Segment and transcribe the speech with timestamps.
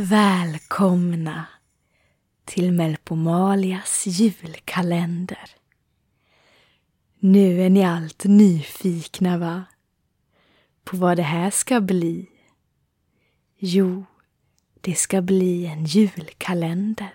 [0.00, 1.46] Välkomna
[2.44, 5.50] till Melpomalias julkalender.
[7.18, 9.64] Nu är ni allt nyfikna va?
[10.84, 12.26] På vad det här ska bli?
[13.58, 14.04] Jo,
[14.80, 17.14] det ska bli en julkalender.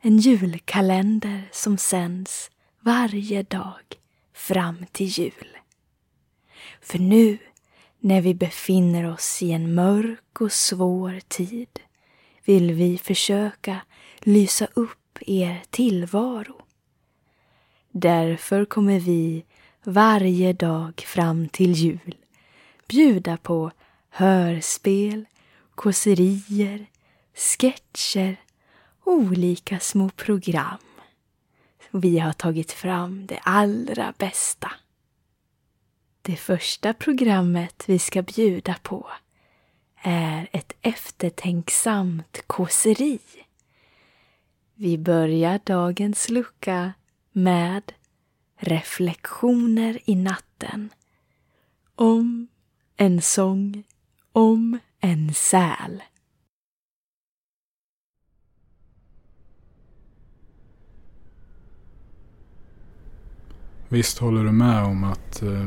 [0.00, 2.50] En julkalender som sänds
[2.80, 3.82] varje dag
[4.32, 5.58] fram till jul.
[6.80, 7.38] För nu
[8.04, 11.80] när vi befinner oss i en mörk och svår tid
[12.44, 13.80] vill vi försöka
[14.20, 16.62] lysa upp er tillvaro.
[17.90, 19.44] Därför kommer vi
[19.84, 22.16] varje dag fram till jul
[22.88, 23.70] bjuda på
[24.10, 25.24] hörspel,
[25.74, 26.86] kåserier,
[27.34, 28.36] sketcher
[29.04, 30.78] och olika små program.
[31.90, 34.70] Vi har tagit fram det allra bästa.
[36.26, 39.06] Det första programmet vi ska bjuda på
[40.02, 43.18] är ett eftertänksamt kåseri.
[44.74, 46.92] Vi börjar dagens lucka
[47.32, 47.92] med
[48.56, 50.90] Reflektioner i natten
[51.94, 52.46] om
[52.96, 53.84] en sång
[54.32, 56.02] om en säl.
[63.88, 65.66] Visst håller du med om att eh,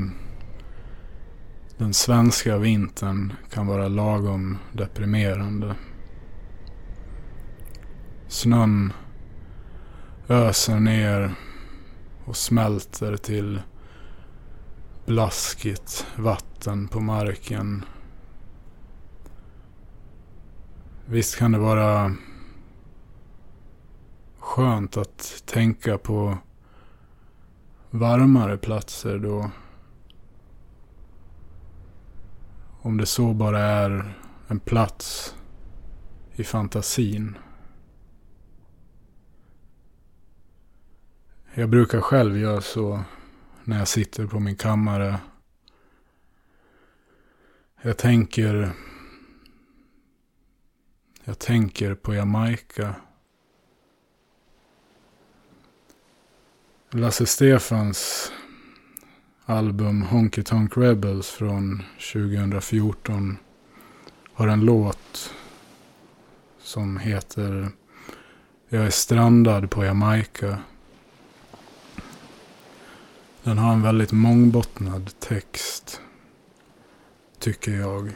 [1.77, 5.75] den svenska vintern kan vara lagom deprimerande.
[8.27, 8.93] Snön
[10.27, 11.35] öser ner
[12.25, 13.61] och smälter till
[15.05, 17.85] blaskigt vatten på marken.
[21.05, 22.15] Visst kan det vara
[24.39, 26.37] skönt att tänka på
[27.89, 29.51] varmare platser då.
[32.87, 34.15] Om det så bara är
[34.47, 35.35] en plats
[36.35, 37.37] i fantasin.
[41.53, 43.03] Jag brukar själv göra så
[43.63, 45.19] när jag sitter på min kammare.
[47.81, 48.71] Jag tänker
[51.23, 52.95] jag tänker på Jamaica.
[56.89, 58.31] Lasse Stefans
[59.49, 63.37] album Honky Tonk Rebels från 2014
[64.33, 65.33] har en låt
[66.61, 67.71] som heter
[68.69, 70.57] Jag är strandad på Jamaica.
[73.43, 76.01] Den har en väldigt mångbottnad text,
[77.39, 78.11] tycker jag.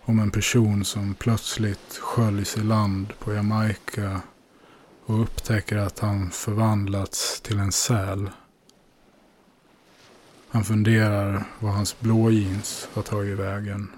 [0.00, 4.20] Om en person som plötsligt sköljs i land på Jamaica
[5.06, 8.30] och upptäcker att han förvandlats till en säl.
[10.54, 13.90] Han funderar var hans blåjeans har tagit vägen.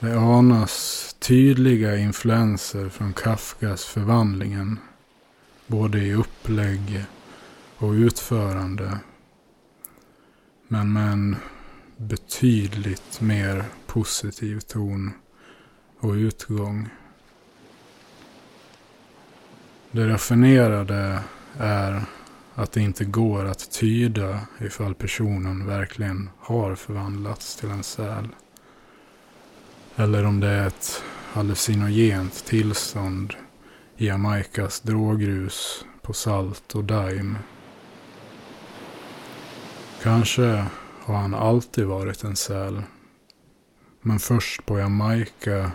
[0.00, 4.78] Det anas tydliga influenser från Kafkas förvandlingen.
[5.66, 7.04] Både i upplägg
[7.76, 8.98] och utförande.
[10.68, 11.36] Men med en
[11.96, 15.12] betydligt mer positiv ton
[16.00, 16.88] och utgång.
[19.90, 21.22] Det raffinerade
[21.58, 22.02] är
[22.58, 28.28] att det inte går att tyda ifall personen verkligen har förvandlats till en säl.
[29.96, 31.02] Eller om det är ett
[31.32, 33.34] hallucinogent tillstånd
[33.96, 37.38] i Jamaicas drogrus på salt och daim.
[40.02, 40.66] Kanske
[41.00, 42.82] har han alltid varit en säl.
[44.00, 45.70] Men först på Jamaica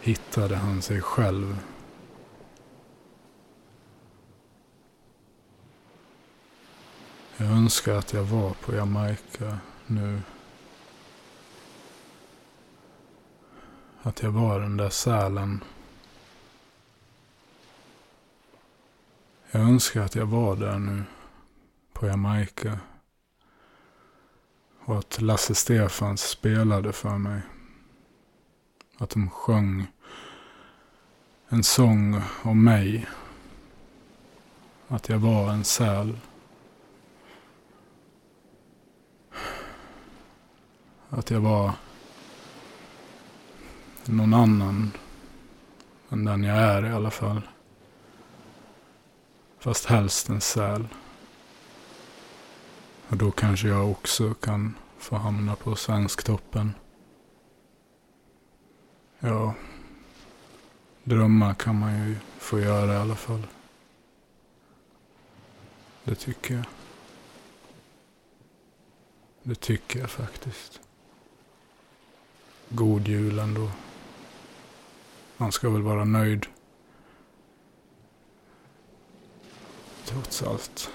[0.00, 1.58] hittade han sig själv.
[7.60, 10.20] Önskar att jag var på Jamaica nu.
[14.02, 15.64] Att jag var den där sälen.
[19.50, 21.02] Jag önskar att jag var där nu.
[21.92, 22.78] På Jamaica.
[24.84, 27.40] Och att Lasse Stefans spelade för mig.
[28.98, 29.86] Att de sjöng
[31.48, 33.06] en sång om mig.
[34.88, 36.18] Att jag var en säl.
[41.10, 41.72] Att jag var
[44.04, 44.90] någon annan
[46.10, 47.42] än den jag är i alla fall.
[49.58, 50.88] Fast helst en säl.
[53.08, 56.74] Och då kanske jag också kan få hamna på Svensktoppen.
[59.18, 59.54] Ja,
[61.04, 63.46] drömmar kan man ju få göra i alla fall.
[66.04, 66.64] Det tycker jag.
[69.42, 70.80] Det tycker jag faktiskt
[72.70, 73.70] god jul ändå.
[75.36, 76.46] Man ska väl vara nöjd.
[80.04, 80.90] Trots allt.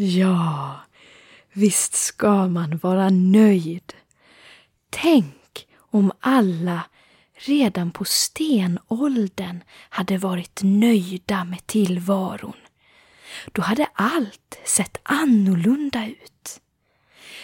[0.00, 0.80] Ja,
[1.52, 3.92] visst ska man vara nöjd.
[4.90, 6.84] Tänk om alla
[7.34, 12.56] redan på stenåldern hade varit nöjda med tillvaron.
[13.52, 16.60] Då hade allt sett annorlunda ut.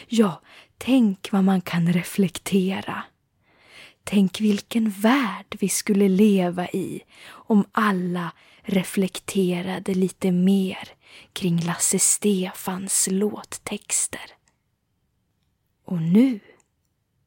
[0.07, 0.41] Ja,
[0.79, 3.03] tänk vad man kan reflektera.
[4.05, 10.89] Tänk vilken värld vi skulle leva i om alla reflekterade lite mer
[11.33, 14.31] kring Lasse Stefans låttexter.
[15.85, 16.41] Och nu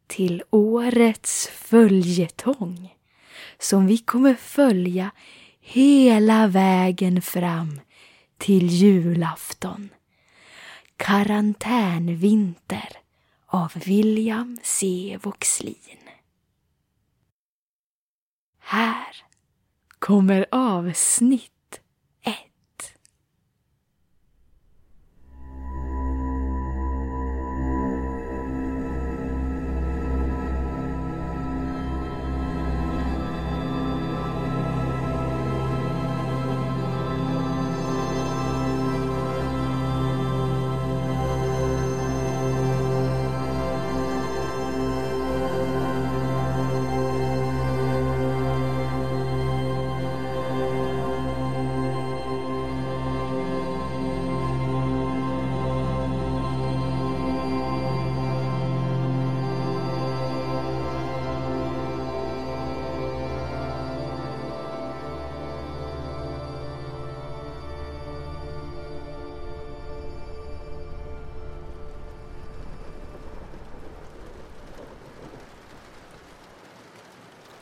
[0.07, 2.95] till årets följetong
[3.59, 5.11] som vi kommer följa
[5.59, 7.79] hela vägen fram
[8.37, 9.89] till julafton.
[10.97, 12.97] Karantänvinter
[13.47, 15.17] av William C.
[15.21, 16.09] Voxlin.
[18.59, 19.15] Här
[19.99, 21.51] kommer avsnitt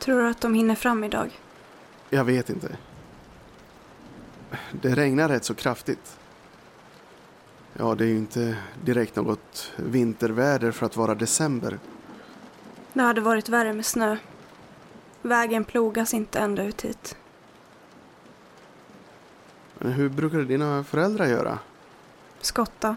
[0.06, 1.40] Tror du att de hinner fram idag?
[2.10, 2.76] Jag vet inte.
[4.72, 6.18] Det regnar rätt så kraftigt.
[7.72, 11.78] Ja, det är ju inte direkt något vinterväder för att vara december.
[12.92, 14.16] Det hade varit värre med snö.
[15.22, 17.16] Vägen plogas inte ända ut hit.
[19.78, 21.58] Men hur brukade dina föräldrar göra?
[22.40, 22.96] Skotta.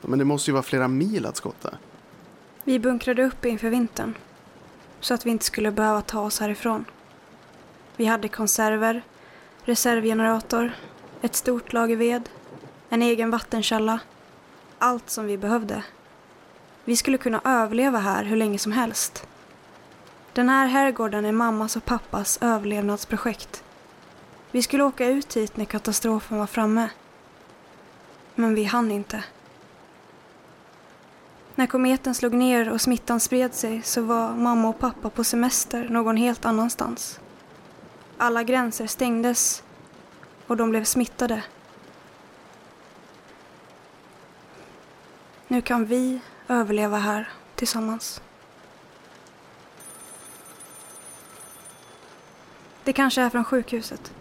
[0.00, 1.74] Men det måste ju vara flera mil att skotta.
[2.64, 4.14] Vi bunkrade upp inför vintern
[5.00, 6.84] så att vi inte skulle behöva ta oss härifrån.
[7.96, 9.02] Vi hade konserver,
[9.64, 10.72] reservgenerator,
[11.22, 12.28] ett stort lager ved,
[12.88, 14.00] en egen vattenkälla.
[14.78, 15.82] Allt som vi behövde.
[16.84, 19.26] Vi skulle kunna överleva här hur länge som helst.
[20.32, 23.64] Den här herrgården är mammas och pappas överlevnadsprojekt.
[24.50, 26.90] Vi skulle åka ut hit när katastrofen var framme.
[28.34, 29.24] Men vi hann inte.
[31.60, 35.88] När kometen slog ner och smittan spred sig så var mamma och pappa på semester
[35.88, 37.20] någon helt annanstans.
[38.18, 39.62] Alla gränser stängdes
[40.46, 41.42] och de blev smittade.
[45.48, 48.22] Nu kan vi överleva här tillsammans.
[52.84, 54.12] Det kanske är från sjukhuset.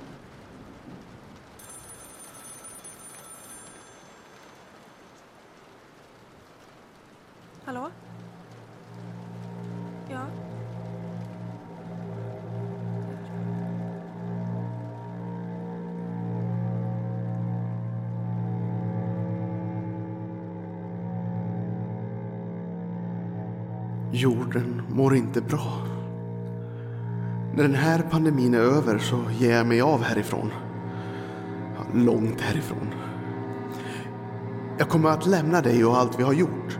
[24.11, 25.81] Jorden mår inte bra.
[27.55, 30.51] När den här pandemin är över så ger jag mig av härifrån.
[31.93, 32.93] Långt härifrån.
[34.77, 36.79] Jag kommer att lämna dig och allt vi har gjort.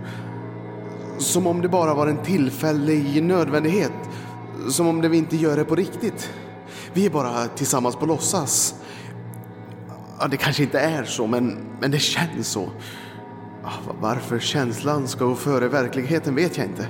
[1.17, 3.91] Som om det bara var en tillfällig nödvändighet.
[4.69, 6.29] Som om det vi inte gör det på riktigt.
[6.93, 8.75] Vi är bara tillsammans på låtsas.
[10.19, 12.69] Ja, det kanske inte är så, men, men det känns så.
[13.69, 16.87] Ah, varför känslan ska gå före verkligheten vet jag inte.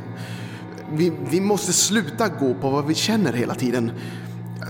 [0.92, 3.92] Vi, vi måste sluta gå på vad vi känner hela tiden.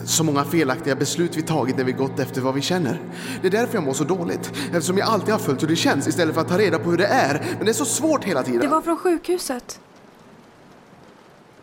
[0.05, 3.01] Så många felaktiga beslut vi tagit när vi gått efter vad vi känner.
[3.41, 4.51] Det är därför jag mår så dåligt.
[4.73, 6.97] Eftersom jag alltid har följt hur det känns istället för att ta reda på hur
[6.97, 7.45] det är.
[7.57, 8.61] Men det är så svårt hela tiden.
[8.61, 9.79] Det var från sjukhuset.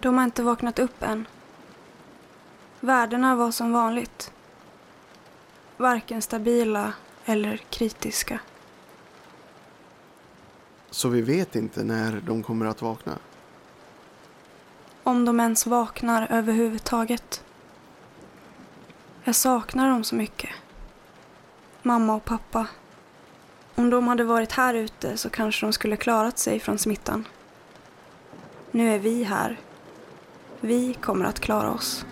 [0.00, 1.26] De har inte vaknat upp än.
[2.80, 4.32] Värdena var som vanligt.
[5.76, 6.92] Varken stabila
[7.24, 8.40] eller kritiska.
[10.96, 13.18] Så vi vet inte när de kommer att vakna.
[15.02, 17.44] Om de ens vaknar överhuvudtaget.
[19.24, 20.50] Jag saknar dem så mycket.
[21.82, 22.66] Mamma och pappa.
[23.74, 27.28] Om de hade varit här ute så kanske de skulle klarat sig från smittan.
[28.70, 29.60] Nu är vi här.
[30.60, 32.06] Vi kommer att klara oss.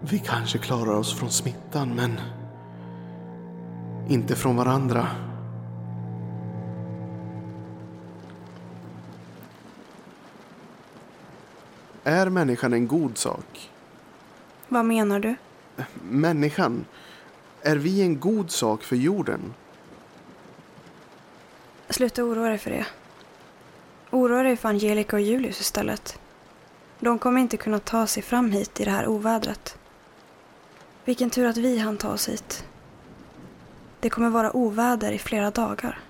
[0.00, 2.20] Vi kanske klarar oss från smittan, men
[4.12, 5.08] inte från varandra.
[12.04, 13.70] Är människan en god sak?
[14.68, 15.34] Vad menar du?
[16.02, 16.84] Människan,
[17.62, 19.54] är vi en god sak för jorden?
[21.88, 22.86] Sluta oroa dig för det.
[24.10, 26.18] Oroa dig för Angelica och Julius istället.
[27.00, 29.78] De kommer inte kunna ta sig fram hit i det här ovädret.
[31.04, 32.64] Vilken tur att vi hann ta oss hit.
[34.02, 36.00] Det kommer vara oväder i flera dagar.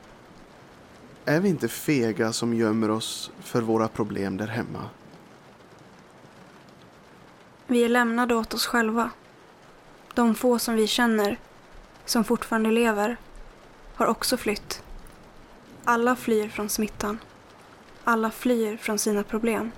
[1.25, 4.89] Är vi inte fega som gömmer oss för våra problem där hemma?
[7.67, 9.11] Vi är lämnade åt oss själva.
[10.15, 11.39] De få som vi känner,
[12.05, 13.17] som fortfarande lever,
[13.95, 14.83] har också flytt.
[15.85, 17.19] Alla flyr från smittan.
[18.05, 19.71] Alla flyr från sina problem.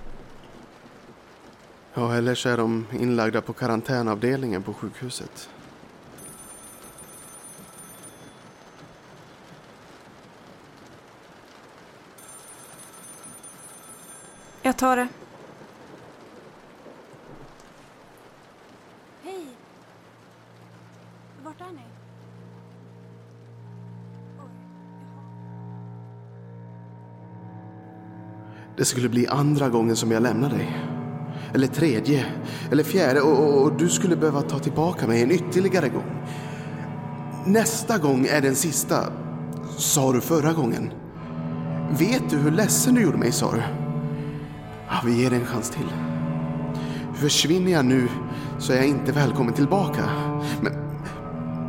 [1.93, 5.49] Ja, eller så är de inlagda på karantänavdelningen på sjukhuset.
[14.65, 15.07] Jag tar det.
[19.23, 19.45] Hej!
[21.43, 21.81] Vart är ni?
[28.77, 30.77] Det skulle bli andra gången som jag lämnar dig.
[31.53, 32.25] Eller tredje,
[32.71, 36.25] eller fjärde och, och, och du skulle behöva ta tillbaka mig en ytterligare gång.
[37.45, 39.13] Nästa gång är den sista,
[39.77, 40.91] sa du förra gången.
[41.99, 43.84] Vet du hur ledsen du gjorde mig, sa du?
[44.89, 45.89] Ja, vi ger det en chans till.
[47.13, 48.07] Försvinner jag nu
[48.57, 50.09] så är jag inte välkommen tillbaka.
[50.61, 50.73] Men,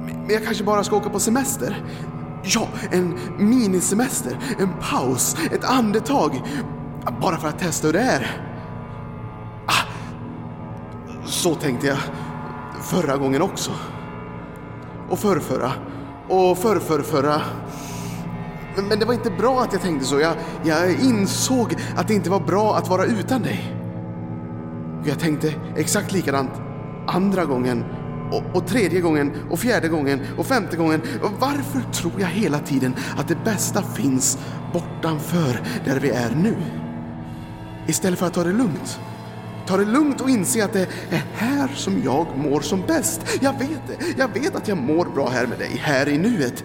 [0.05, 1.85] men jag kanske bara ska åka på semester.
[2.43, 6.43] Ja, en minisemester, en paus, ett andetag.
[7.21, 8.41] Bara för att testa hur det är.
[9.67, 9.85] Ah,
[11.25, 11.99] så tänkte jag
[12.83, 13.71] förra gången också.
[15.09, 15.73] Och förrförra.
[16.29, 17.41] Och förrförrförra.
[18.77, 20.21] Men, men det var inte bra att jag tänkte så.
[20.21, 23.77] Jag, jag insåg att det inte var bra att vara utan dig.
[25.05, 26.51] Jag tänkte exakt likadant
[27.07, 27.85] andra gången
[28.33, 31.03] och, och, tredje gången och fjärde gången och femte gången.
[31.39, 34.39] Varför tror jag hela tiden att det bästa finns
[34.73, 36.57] bortanför där vi är nu?
[37.87, 39.01] Istället för att ta det lugnt.
[39.67, 43.21] Ta det lugnt och inse att det är här som jag mår som bäst.
[43.41, 44.19] Jag vet det.
[44.19, 46.65] Jag vet att jag mår bra här med dig, här i nuet.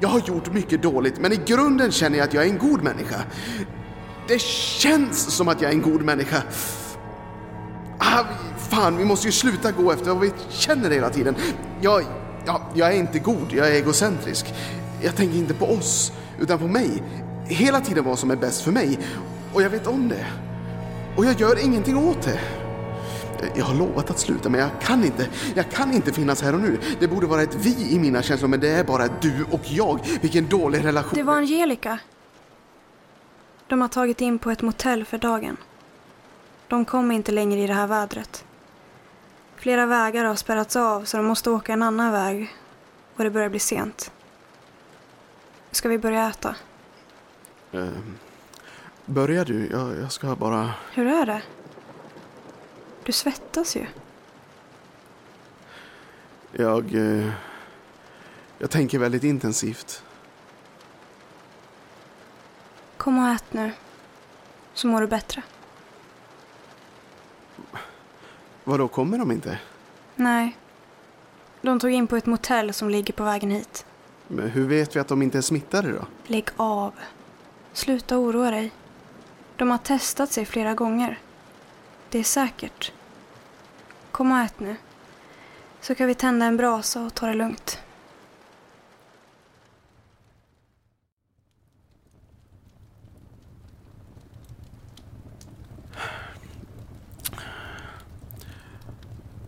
[0.00, 2.82] Jag har gjort mycket dåligt, men i grunden känner jag att jag är en god
[2.82, 3.16] människa.
[4.28, 6.42] Det känns som att jag är en god människa.
[7.98, 8.24] Ah,
[8.58, 11.34] fan, vi måste ju sluta gå efter vad vi känner hela tiden.
[11.80, 12.04] Jag,
[12.46, 14.54] jag, jag är inte god, jag är egocentrisk.
[15.02, 17.02] Jag tänker inte på oss, utan på mig.
[17.46, 18.98] Hela tiden vad som är bäst för mig.
[19.52, 20.26] Och jag vet om det.
[21.16, 22.40] Och jag gör ingenting åt det.
[23.54, 25.28] Jag har lovat att sluta, men jag kan inte.
[25.54, 26.78] Jag kan inte finnas här och nu.
[27.00, 30.00] Det borde vara ett vi i mina känslor, men det är bara du och jag.
[30.20, 31.12] Vilken dålig relation.
[31.14, 31.98] Det var Angelica.
[33.66, 35.56] De har tagit in på ett motell för dagen.
[36.68, 38.44] De kommer inte längre i det här vädret.
[39.56, 42.56] Flera vägar har spärrats av så de måste åka en annan väg
[43.16, 44.12] och det börjar bli sent.
[45.70, 46.54] Ska vi börja äta?
[47.74, 47.88] Uh,
[49.06, 49.68] börjar du?
[49.70, 50.70] Jag, jag ska bara...
[50.92, 51.42] Hur är det?
[53.10, 53.86] Du svettas ju.
[56.52, 56.94] Jag...
[56.94, 57.30] Uh,
[58.58, 60.04] jag tänker väldigt intensivt.
[62.96, 63.72] Kom och ät nu.
[64.74, 65.42] Så mår du bättre.
[68.64, 69.58] Vadå, kommer de inte?
[70.14, 70.56] Nej.
[71.60, 73.86] De tog in på ett motell som ligger på vägen hit.
[74.28, 76.06] Men hur vet vi att de inte är smittade då?
[76.26, 76.92] Lägg av.
[77.72, 78.72] Sluta oroa dig.
[79.56, 81.18] De har testat sig flera gånger.
[82.10, 82.92] Det är säkert.
[84.20, 84.76] Kom och ät nu.
[85.80, 87.78] Så kan vi tända en brasa och ta det lugnt.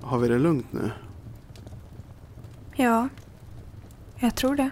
[0.01, 0.91] Har vi det lugnt nu?
[2.77, 3.09] Ja,
[4.17, 4.71] jag tror det.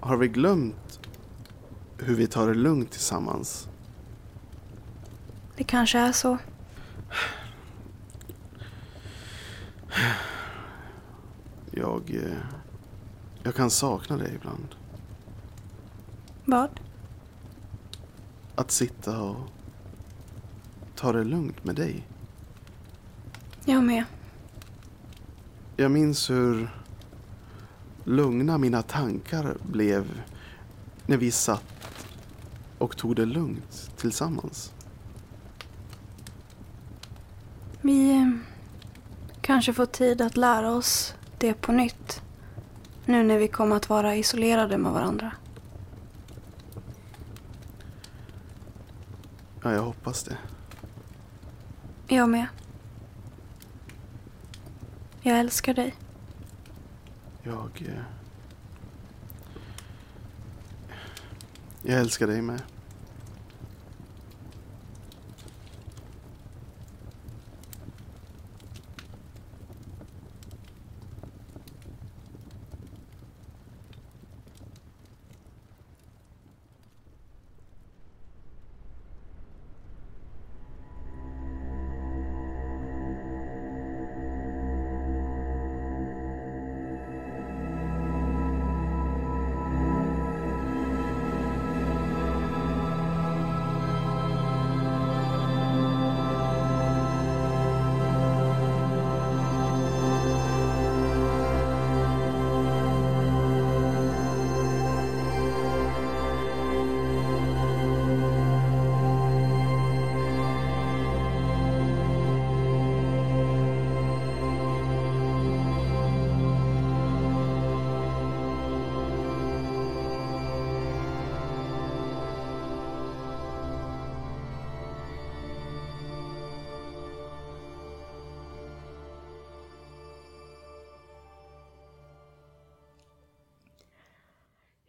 [0.00, 1.00] Har vi glömt
[1.98, 3.68] hur vi tar det lugnt tillsammans?
[5.56, 6.38] Det kanske är så.
[11.78, 12.20] Jag...
[13.42, 14.74] Jag kan sakna dig ibland.
[16.44, 16.80] Vad?
[18.54, 19.36] Att sitta och
[20.94, 22.06] ta det lugnt med dig.
[23.64, 24.04] Jag med.
[25.76, 26.68] Jag minns hur
[28.04, 30.22] lugna mina tankar blev
[31.06, 32.06] när vi satt
[32.78, 34.72] och tog det lugnt tillsammans.
[37.80, 38.30] Vi eh,
[39.40, 42.22] kanske får tid att lära oss det på nytt.
[43.04, 45.32] Nu när vi kommer att vara isolerade med varandra.
[49.62, 50.38] Ja, jag hoppas det.
[52.08, 52.46] Jag med.
[55.22, 55.94] Jag älskar dig.
[57.42, 57.82] Jag...
[57.88, 58.02] eh,
[61.82, 62.62] Jag älskar dig med.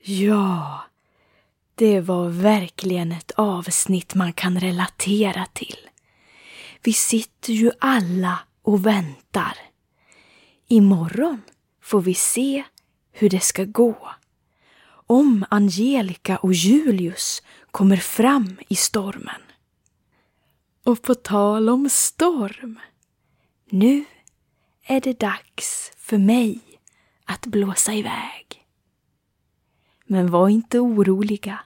[0.09, 0.83] Ja,
[1.75, 5.77] det var verkligen ett avsnitt man kan relatera till.
[6.83, 9.57] Vi sitter ju alla och väntar.
[10.67, 11.41] Imorgon
[11.81, 12.63] får vi se
[13.11, 14.11] hur det ska gå.
[15.07, 19.41] Om Angelica och Julius kommer fram i stormen.
[20.83, 22.79] Och på tal om storm.
[23.69, 24.05] Nu
[24.83, 26.59] är det dags för mig
[27.25, 28.56] att blåsa iväg.
[30.07, 31.59] Men var inte oroliga.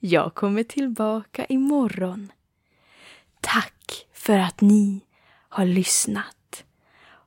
[0.00, 2.32] Jag kommer tillbaka imorgon.
[3.40, 5.00] Tack för att ni
[5.48, 6.64] har lyssnat.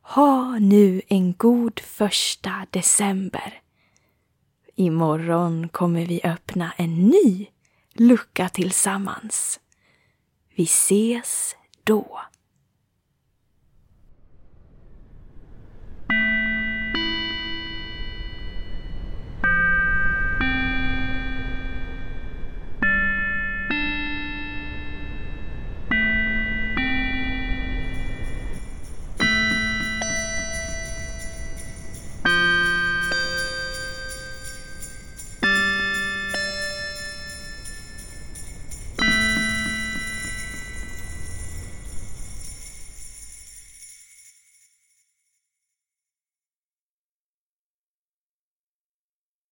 [0.02, 3.62] Ha nu en god första december.
[4.76, 7.48] Imorgon kommer vi öppna en ny
[7.94, 9.60] lucka tillsammans.
[10.56, 12.22] Vi ses då.